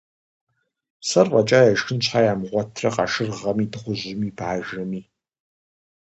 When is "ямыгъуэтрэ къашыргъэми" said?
2.31-3.65